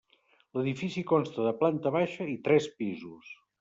L'edifici 0.59 1.03
consta 1.13 1.47
de 1.51 1.53
planta 1.61 1.95
baixa 2.01 2.31
i 2.35 2.37
tres 2.51 2.71
pisos. 2.83 3.35